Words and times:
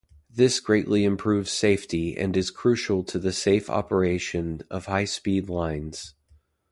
This 0.31 0.59
greatly 0.59 1.03
improves 1.05 1.51
safety 1.51 2.17
and 2.17 2.35
is 2.35 2.49
crucial 2.49 3.03
to 3.03 3.19
the 3.19 3.31
safe 3.31 3.69
operation 3.69 4.61
of 4.67 4.87
high-speed 4.87 5.47
lines. 5.47 6.15